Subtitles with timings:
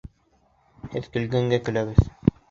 [0.95, 2.01] Һеҙ көлгәнгә көләбеҙ.